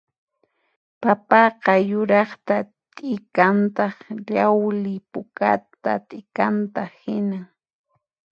Papaqa 1.01 1.73
yuraqta 1.89 2.55
t'ikantaq 2.95 3.97
llawli 4.27 4.95
pukata 5.11 5.91
t'ikantaq 6.07 6.91
hinan 7.03 7.45